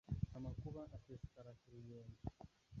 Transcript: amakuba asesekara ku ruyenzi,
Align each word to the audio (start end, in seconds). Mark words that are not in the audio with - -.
amakuba 0.37 0.81
asesekara 0.95 1.51
ku 1.59 1.65
ruyenzi, 1.73 2.25